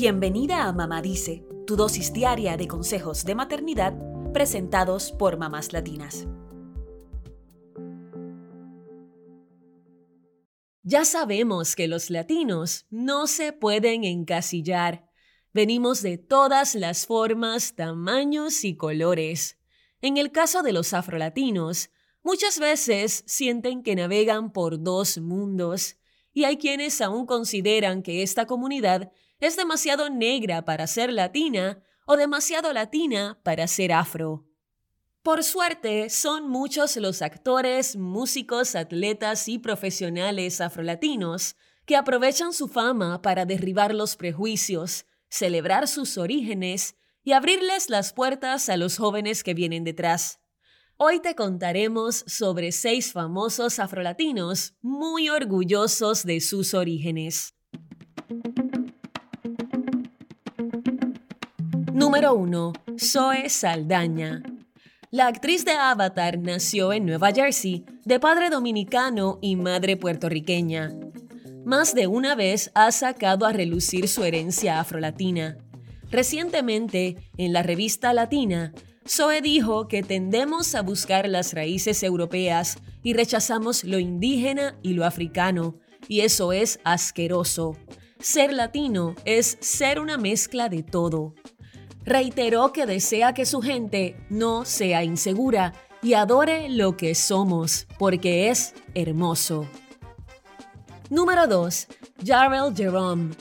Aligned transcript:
Bienvenida 0.00 0.68
a 0.68 0.72
Mamá 0.72 1.02
Dice, 1.02 1.44
tu 1.66 1.74
dosis 1.74 2.12
diaria 2.12 2.56
de 2.56 2.68
consejos 2.68 3.24
de 3.24 3.34
maternidad 3.34 3.94
presentados 4.32 5.10
por 5.10 5.38
mamás 5.38 5.72
latinas. 5.72 6.28
Ya 10.84 11.04
sabemos 11.04 11.74
que 11.74 11.88
los 11.88 12.10
latinos 12.10 12.86
no 12.90 13.26
se 13.26 13.52
pueden 13.52 14.04
encasillar. 14.04 15.10
Venimos 15.52 16.00
de 16.02 16.16
todas 16.16 16.76
las 16.76 17.04
formas, 17.04 17.74
tamaños 17.74 18.62
y 18.62 18.76
colores. 18.76 19.58
En 20.00 20.16
el 20.16 20.30
caso 20.30 20.62
de 20.62 20.72
los 20.72 20.92
afrolatinos, 20.92 21.90
muchas 22.22 22.60
veces 22.60 23.24
sienten 23.26 23.82
que 23.82 23.96
navegan 23.96 24.52
por 24.52 24.80
dos 24.80 25.18
mundos, 25.18 25.96
y 26.32 26.44
hay 26.44 26.56
quienes 26.56 27.00
aún 27.00 27.26
consideran 27.26 28.04
que 28.04 28.22
esta 28.22 28.46
comunidad 28.46 29.10
es 29.40 29.56
demasiado 29.56 30.10
negra 30.10 30.64
para 30.64 30.86
ser 30.86 31.12
latina 31.12 31.82
o 32.06 32.16
demasiado 32.16 32.72
latina 32.72 33.38
para 33.42 33.66
ser 33.66 33.92
afro. 33.92 34.46
Por 35.22 35.44
suerte, 35.44 36.10
son 36.10 36.48
muchos 36.48 36.96
los 36.96 37.22
actores, 37.22 37.96
músicos, 37.96 38.74
atletas 38.74 39.48
y 39.48 39.58
profesionales 39.58 40.60
afrolatinos 40.60 41.56
que 41.84 41.96
aprovechan 41.96 42.52
su 42.52 42.68
fama 42.68 43.20
para 43.22 43.44
derribar 43.44 43.94
los 43.94 44.16
prejuicios, 44.16 45.06
celebrar 45.28 45.88
sus 45.88 46.18
orígenes 46.18 46.96
y 47.22 47.32
abrirles 47.32 47.90
las 47.90 48.12
puertas 48.12 48.68
a 48.68 48.76
los 48.76 48.96
jóvenes 48.96 49.42
que 49.42 49.54
vienen 49.54 49.84
detrás. 49.84 50.40
Hoy 50.96 51.20
te 51.20 51.34
contaremos 51.34 52.24
sobre 52.26 52.72
seis 52.72 53.12
famosos 53.12 53.78
afrolatinos 53.78 54.74
muy 54.80 55.28
orgullosos 55.28 56.24
de 56.24 56.40
sus 56.40 56.74
orígenes. 56.74 57.54
Número 61.98 62.32
1. 62.32 62.74
Zoe 62.96 63.48
Saldaña. 63.48 64.44
La 65.10 65.26
actriz 65.26 65.64
de 65.64 65.72
Avatar 65.72 66.38
nació 66.38 66.92
en 66.92 67.04
Nueva 67.04 67.32
Jersey, 67.32 67.84
de 68.04 68.20
padre 68.20 68.50
dominicano 68.50 69.40
y 69.42 69.56
madre 69.56 69.96
puertorriqueña. 69.96 70.92
Más 71.64 71.96
de 71.96 72.06
una 72.06 72.36
vez 72.36 72.70
ha 72.76 72.92
sacado 72.92 73.46
a 73.46 73.52
relucir 73.52 74.06
su 74.06 74.22
herencia 74.22 74.78
afrolatina. 74.78 75.58
Recientemente, 76.08 77.16
en 77.36 77.52
la 77.52 77.64
revista 77.64 78.12
Latina, 78.12 78.72
Zoe 79.04 79.40
dijo 79.40 79.88
que 79.88 80.04
tendemos 80.04 80.76
a 80.76 80.82
buscar 80.82 81.28
las 81.28 81.52
raíces 81.52 82.04
europeas 82.04 82.78
y 83.02 83.14
rechazamos 83.14 83.82
lo 83.82 83.98
indígena 83.98 84.78
y 84.84 84.92
lo 84.92 85.04
africano, 85.04 85.80
y 86.06 86.20
eso 86.20 86.52
es 86.52 86.78
asqueroso. 86.84 87.76
Ser 88.20 88.52
latino 88.52 89.16
es 89.24 89.58
ser 89.60 89.98
una 89.98 90.16
mezcla 90.16 90.68
de 90.68 90.84
todo. 90.84 91.34
Reiteró 92.08 92.72
que 92.72 92.86
desea 92.86 93.34
que 93.34 93.44
su 93.44 93.60
gente 93.60 94.16
no 94.30 94.64
sea 94.64 95.04
insegura 95.04 95.74
y 96.00 96.14
adore 96.14 96.70
lo 96.70 96.96
que 96.96 97.14
somos, 97.14 97.86
porque 97.98 98.48
es 98.48 98.72
hermoso. 98.94 99.68
Número 101.10 101.46
2. 101.46 101.86
Jarrell 102.24 102.74
Jerome. 102.74 103.34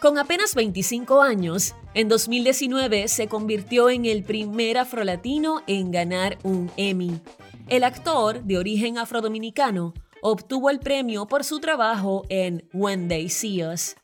Con 0.00 0.18
apenas 0.18 0.56
25 0.56 1.22
años, 1.22 1.76
en 1.94 2.08
2019 2.08 3.06
se 3.06 3.28
convirtió 3.28 3.88
en 3.88 4.04
el 4.06 4.24
primer 4.24 4.78
afrolatino 4.78 5.62
en 5.68 5.92
ganar 5.92 6.38
un 6.42 6.72
Emmy. 6.76 7.20
El 7.68 7.84
actor, 7.84 8.42
de 8.42 8.58
origen 8.58 8.98
afrodominicano, 8.98 9.94
obtuvo 10.22 10.70
el 10.70 10.80
premio 10.80 11.28
por 11.28 11.44
su 11.44 11.60
trabajo 11.60 12.24
en 12.28 12.68
When 12.72 13.06
They 13.06 13.28
See 13.28 13.64
Us. 13.64 13.94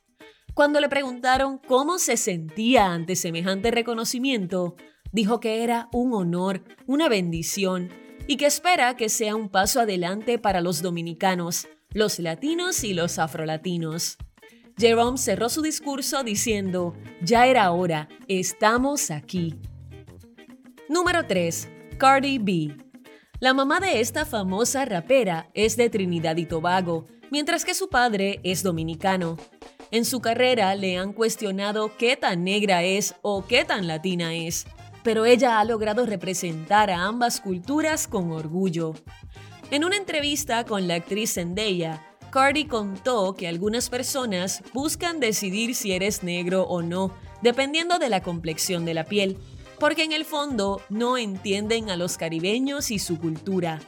Cuando 0.59 0.81
le 0.81 0.89
preguntaron 0.89 1.59
cómo 1.59 2.01
se 2.01 2.17
sentía 2.17 2.87
ante 2.87 3.14
semejante 3.14 3.70
reconocimiento, 3.70 4.75
dijo 5.12 5.39
que 5.39 5.62
era 5.62 5.89
un 5.92 6.12
honor, 6.12 6.64
una 6.84 7.09
bendición, 7.09 7.91
y 8.27 8.39
que 8.39 8.46
espera 8.46 8.96
que 8.96 9.08
sea 9.08 9.36
un 9.36 9.51
paso 9.51 9.79
adelante 9.79 10.36
para 10.36 10.61
los 10.61 10.83
dominicanos, 10.83 11.69
los 11.92 12.19
latinos 12.19 12.83
y 12.83 12.92
los 12.92 13.20
afrolatinos. 13.20 14.19
Jerome 14.77 15.17
cerró 15.17 15.48
su 15.48 15.63
discurso 15.63 16.24
diciendo, 16.24 16.96
ya 17.23 17.46
era 17.46 17.70
hora, 17.70 18.08
estamos 18.27 19.13
aquí. 19.13 19.55
Número 20.89 21.25
3. 21.25 21.69
Cardi 21.98 22.39
B. 22.39 22.77
La 23.39 23.55
mamá 23.55 23.79
de 23.79 24.01
esta 24.01 24.25
famosa 24.25 24.85
rapera 24.85 25.51
es 25.55 25.77
de 25.77 25.89
Trinidad 25.89 26.36
y 26.36 26.46
Tobago, 26.46 27.07
mientras 27.30 27.64
que 27.64 27.75
su 27.75 27.89
padre 27.89 28.40
es 28.42 28.64
dominicano. 28.64 29.36
En 29.91 30.05
su 30.05 30.21
carrera 30.21 30.75
le 30.75 30.99
han 30.99 31.15
cuestionado 31.15 31.97
qué 31.97 32.17
tan 32.17 32.45
negra 32.45 32.83
es 32.83 33.15
o 33.23 33.47
qué 33.47 33.65
tan 33.65 33.87
latina 33.87 34.35
es, 34.35 34.67
pero 35.03 35.25
ella 35.25 35.59
ha 35.59 35.65
logrado 35.65 36.05
representar 36.05 36.91
a 36.91 37.05
ambas 37.05 37.41
culturas 37.41 38.07
con 38.07 38.31
orgullo. 38.31 38.95
En 39.71 39.85
una 39.85 39.97
entrevista 39.97 40.65
con 40.65 40.89
la 40.89 40.97
actriz 40.97 41.35
Zendaya, 41.35 42.05
Cardi 42.31 42.67
contó 42.67 43.35
que 43.35 43.49
algunas 43.49 43.89
personas 43.89 44.63
buscan 44.75 45.21
decidir 45.21 45.75
si 45.75 45.93
eres 45.93 46.23
negro 46.23 46.65
o 46.65 46.83
no, 46.83 47.15
dependiendo 47.43 47.99
de 47.99 48.11
la 48.11 48.23
complexión 48.23 48.85
de 48.85 48.93
la 48.93 49.05
piel, 49.05 49.39
porque 49.79 50.03
en 50.03 50.13
el 50.13 50.27
fondo 50.27 50.83
no 50.91 51.17
entienden 51.17 51.89
a 51.89 51.97
los 51.97 52.19
caribeños 52.19 52.91
y 52.91 52.99
su 52.99 53.19
cultura. 53.19 53.81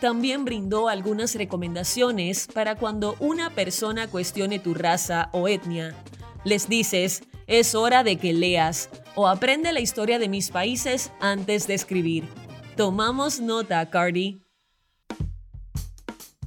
También 0.00 0.46
brindó 0.46 0.88
algunas 0.88 1.34
recomendaciones 1.34 2.46
para 2.46 2.76
cuando 2.76 3.16
una 3.20 3.50
persona 3.50 4.08
cuestione 4.08 4.58
tu 4.58 4.72
raza 4.72 5.28
o 5.32 5.46
etnia. 5.46 5.94
Les 6.44 6.68
dices, 6.68 7.22
es 7.46 7.74
hora 7.74 8.02
de 8.02 8.16
que 8.16 8.32
leas 8.32 8.88
o 9.14 9.28
aprende 9.28 9.72
la 9.72 9.80
historia 9.80 10.18
de 10.18 10.28
mis 10.28 10.50
países 10.50 11.12
antes 11.20 11.66
de 11.66 11.74
escribir. 11.74 12.28
Tomamos 12.76 13.40
nota, 13.40 13.90
Cardi. 13.90 14.42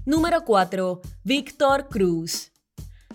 Número 0.03 0.43
4. 0.43 1.01
Víctor 1.23 1.87
Cruz. 1.89 2.51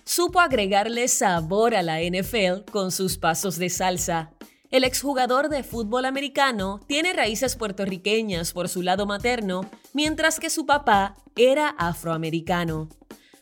Supo 0.04 0.40
agregarle 0.40 1.08
sabor 1.08 1.74
a 1.74 1.82
la 1.82 2.00
NFL 2.00 2.70
con 2.70 2.92
sus 2.92 3.18
pasos 3.18 3.58
de 3.58 3.70
salsa. 3.70 4.37
El 4.70 4.84
exjugador 4.84 5.48
de 5.48 5.62
fútbol 5.62 6.04
americano 6.04 6.80
tiene 6.86 7.14
raíces 7.14 7.56
puertorriqueñas 7.56 8.52
por 8.52 8.68
su 8.68 8.82
lado 8.82 9.06
materno, 9.06 9.62
mientras 9.94 10.38
que 10.38 10.50
su 10.50 10.66
papá 10.66 11.16
era 11.36 11.70
afroamericano. 11.70 12.90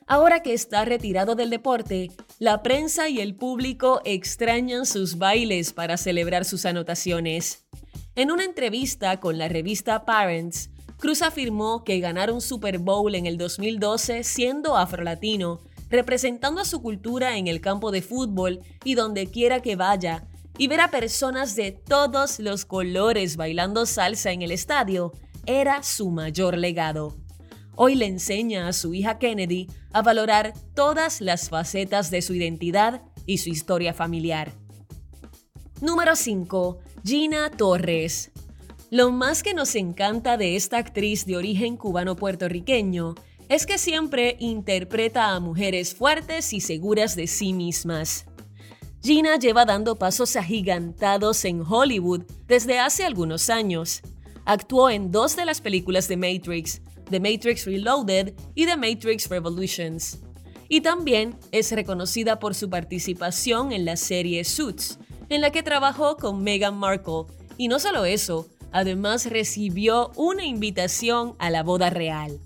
Ahora 0.07 0.41
que 0.41 0.55
está 0.55 0.85
retirado 0.85 1.35
del 1.35 1.51
deporte, 1.51 2.13
la 2.39 2.63
prensa 2.63 3.09
y 3.09 3.19
el 3.19 3.35
público 3.35 4.01
extrañan 4.05 4.87
sus 4.87 5.19
bailes 5.19 5.73
para 5.73 5.97
celebrar 5.97 6.45
sus 6.45 6.65
anotaciones. 6.65 7.67
En 8.15 8.31
una 8.31 8.45
entrevista 8.45 9.19
con 9.19 9.37
la 9.37 9.49
revista 9.49 10.05
Parents, 10.05 10.71
Cruz 10.97 11.23
afirmó 11.23 11.83
que 11.83 11.99
ganar 11.99 12.31
un 12.31 12.41
Super 12.41 12.79
Bowl 12.79 13.17
en 13.17 13.27
el 13.27 13.37
2012 13.37 14.23
siendo 14.23 14.77
afrolatino, 14.77 15.59
representando 15.91 16.61
a 16.61 16.65
su 16.65 16.81
cultura 16.81 17.37
en 17.37 17.49
el 17.49 17.61
campo 17.61 17.91
de 17.91 18.01
fútbol 18.01 18.61
y 18.85 18.95
donde 18.95 19.27
quiera 19.27 19.61
que 19.61 19.75
vaya, 19.75 20.29
y 20.59 20.69
ver 20.69 20.81
a 20.81 20.91
personas 20.91 21.55
de 21.57 21.73
todos 21.73 22.39
los 22.39 22.65
colores 22.65 23.37
bailando 23.37 23.87
salsa 23.87 24.33
en 24.33 24.43
el 24.43 24.51
estadio, 24.51 25.13
era 25.47 25.83
su 25.83 26.11
mayor 26.11 26.57
legado. 26.57 27.15
Hoy 27.75 27.95
le 27.95 28.07
enseña 28.07 28.69
a 28.69 28.73
su 28.73 28.95
hija 28.95 29.19
Kennedy 29.19 29.69
a 29.93 30.03
valorar 30.03 30.55
todas 30.75 31.21
las 31.21 31.51
facetas 31.51 32.11
de 32.11 32.23
su 32.23 32.35
identidad 32.35 33.03
y 33.27 33.39
su 33.39 33.51
historia 33.51 33.93
familiar. 33.93 34.53
Número 35.83 36.17
5. 36.17 36.79
Gina 37.05 37.51
Torres. 37.51 38.31
Lo 38.91 39.13
más 39.13 39.43
que 39.43 39.53
nos 39.53 39.75
encanta 39.75 40.39
de 40.39 40.57
esta 40.57 40.79
actriz 40.79 41.27
de 41.27 41.37
origen 41.37 41.77
cubano-puertorriqueño 41.77 43.15
es 43.49 43.67
que 43.67 43.77
siempre 43.77 44.37
interpreta 44.41 45.35
a 45.35 45.41
mujeres 45.41 45.95
fuertes 45.95 46.53
y 46.53 46.61
seguras 46.61 47.15
de 47.15 47.27
sí 47.27 47.53
mismas. 47.53 48.27
Gina 49.07 49.37
lleva 49.37 49.65
dando 49.65 49.95
pasos 49.95 50.35
agigantados 50.35 51.45
en 51.45 51.63
Hollywood 51.63 52.23
desde 52.49 52.81
hace 52.81 53.05
algunos 53.05 53.51
años. 53.51 54.03
Actuó 54.45 54.91
en 54.91 55.13
dos 55.13 55.37
de 55.37 55.45
las 55.45 55.61
películas 55.61 56.09
de 56.09 56.17
Matrix, 56.17 56.83
The 57.09 57.21
Matrix 57.21 57.67
Reloaded 57.67 58.35
y 58.57 58.67
The 58.67 58.77
Matrix 58.77 59.29
Revolutions. 59.29 60.19
Y 60.69 60.81
también 60.81 61.39
es 61.53 61.71
reconocida 61.71 62.41
por 62.41 62.57
su 62.57 62.69
participación 62.69 63.71
en 63.71 63.85
la 63.85 63.97
serie 63.97 64.43
Suits, 64.43 64.99
en 65.29 65.41
la 65.41 65.53
que 65.53 65.63
trabajó 65.63 66.17
con 66.17 66.43
Meghan 66.43 66.77
Markle. 66.77 67.27
Y 67.57 67.69
no 67.69 67.79
solo 67.79 68.07
eso, 68.07 68.49
Además 68.73 69.25
recibió 69.31 70.11
una 70.17 70.45
invitación 70.45 71.35
a 71.39 71.49
la 71.49 71.63
boda 71.63 71.89
real. 71.89 72.41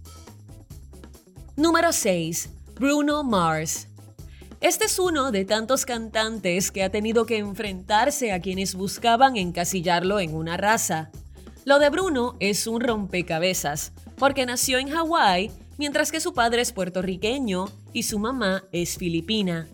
Número 1.57 1.93
6. 1.93 2.51
Bruno 2.77 3.25
Mars. 3.25 3.89
Este 4.61 4.85
es 4.85 4.99
uno 4.99 5.33
de 5.33 5.47
tantos 5.47 5.87
cantantes 5.87 6.71
que 6.71 6.83
ha 6.83 6.91
tenido 6.91 7.25
que 7.25 7.39
enfrentarse 7.39 8.31
a 8.31 8.41
quienes 8.43 8.75
buscaban 8.75 9.39
encasillarlo 9.39 10.21
en 10.21 10.35
una 10.35 10.59
raza. 10.59 11.11
Lo 11.65 11.79
de 11.79 11.89
Bruno 11.89 12.37
es 12.41 12.67
un 12.67 12.83
rompecabezas, 12.83 13.93
porque 14.19 14.45
nació 14.45 14.77
en 14.77 14.91
Hawái, 14.91 15.51
mientras 15.79 16.13
que 16.13 16.21
su 16.21 16.35
padre 16.35 16.61
es 16.61 16.73
puertorriqueño 16.73 17.71
y 17.95 18.03
su 18.03 18.19
mamá 18.19 18.65
es 18.71 18.99
filipina. 18.99 19.67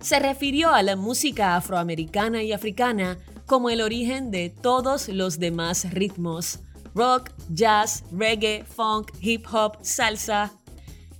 Se 0.00 0.18
refirió 0.18 0.70
a 0.74 0.82
la 0.82 0.96
música 0.96 1.54
afroamericana 1.54 2.42
y 2.42 2.52
africana 2.52 3.18
como 3.46 3.70
el 3.70 3.80
origen 3.80 4.32
de 4.32 4.50
todos 4.50 5.08
los 5.08 5.38
demás 5.38 5.92
ritmos, 5.92 6.58
rock, 6.92 7.30
jazz, 7.50 8.02
reggae, 8.10 8.64
funk, 8.64 9.12
hip 9.20 9.46
hop, 9.52 9.78
salsa, 9.82 10.52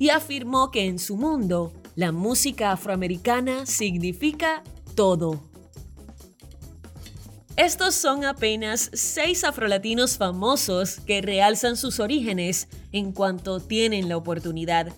y 0.00 0.08
afirmó 0.08 0.72
que 0.72 0.86
en 0.86 0.98
su 0.98 1.16
mundo 1.16 1.72
la 1.96 2.12
música 2.12 2.72
afroamericana 2.72 3.66
significa 3.66 4.62
todo. 4.94 5.40
Estos 7.56 7.94
son 7.94 8.24
apenas 8.24 8.90
seis 8.94 9.44
afrolatinos 9.44 10.16
famosos 10.18 10.98
que 11.06 11.22
realzan 11.22 11.76
sus 11.76 12.00
orígenes 12.00 12.68
en 12.90 13.12
cuanto 13.12 13.60
tienen 13.60 14.08
la 14.08 14.16
oportunidad. 14.16 14.92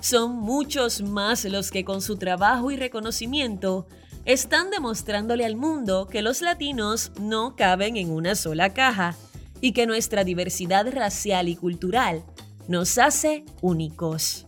Son 0.00 0.36
muchos 0.36 1.02
más 1.02 1.44
los 1.44 1.72
que 1.72 1.84
con 1.84 2.00
su 2.00 2.16
trabajo 2.16 2.70
y 2.70 2.76
reconocimiento 2.76 3.88
están 4.24 4.70
demostrándole 4.70 5.44
al 5.44 5.56
mundo 5.56 6.06
que 6.06 6.22
los 6.22 6.40
latinos 6.40 7.10
no 7.20 7.56
caben 7.56 7.96
en 7.96 8.10
una 8.10 8.36
sola 8.36 8.74
caja 8.74 9.16
y 9.60 9.72
que 9.72 9.86
nuestra 9.86 10.22
diversidad 10.22 10.86
racial 10.92 11.48
y 11.48 11.56
cultural 11.56 12.22
nos 12.68 12.98
hace 12.98 13.44
únicos. 13.60 14.47